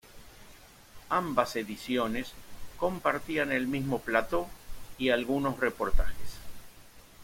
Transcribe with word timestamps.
Ambas 1.09 1.55
ediciones 1.57 2.31
compartían 2.77 3.51
el 3.51 3.67
mismo 3.67 3.99
plató 3.99 4.47
y 4.97 5.09
algunos 5.11 5.59
reportajes. 5.59 6.39